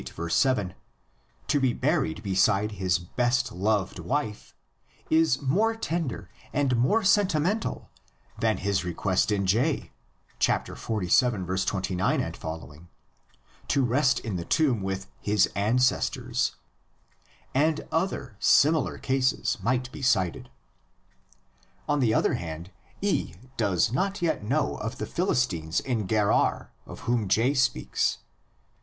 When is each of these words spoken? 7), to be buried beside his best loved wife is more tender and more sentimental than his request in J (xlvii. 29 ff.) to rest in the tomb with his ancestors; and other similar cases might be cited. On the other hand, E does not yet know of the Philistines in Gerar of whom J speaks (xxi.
7), 0.29 0.73
to 1.47 1.59
be 1.59 1.73
buried 1.73 2.23
beside 2.23 2.71
his 2.71 2.97
best 2.97 3.51
loved 3.51 3.99
wife 3.99 4.55
is 5.11 5.43
more 5.43 5.75
tender 5.75 6.27
and 6.51 6.75
more 6.75 7.03
sentimental 7.03 7.91
than 8.39 8.57
his 8.57 8.83
request 8.83 9.31
in 9.31 9.45
J 9.45 9.91
(xlvii. 10.39 11.65
29 11.67 12.33
ff.) 12.33 13.57
to 13.67 13.85
rest 13.85 14.19
in 14.21 14.37
the 14.37 14.45
tomb 14.45 14.81
with 14.81 15.05
his 15.19 15.45
ancestors; 15.55 16.55
and 17.53 17.85
other 17.91 18.37
similar 18.39 18.97
cases 18.97 19.59
might 19.61 19.91
be 19.91 20.01
cited. 20.01 20.49
On 21.87 21.99
the 21.99 22.11
other 22.15 22.33
hand, 22.33 22.71
E 23.03 23.35
does 23.55 23.91
not 23.93 24.19
yet 24.19 24.43
know 24.43 24.77
of 24.77 24.97
the 24.97 25.05
Philistines 25.05 25.79
in 25.79 26.07
Gerar 26.07 26.71
of 26.87 27.01
whom 27.01 27.27
J 27.27 27.53
speaks 27.53 28.17
(xxi. 28.17 28.17